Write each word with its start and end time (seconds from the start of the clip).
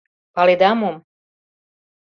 Паледа 0.35 0.71
мом? 0.79 0.95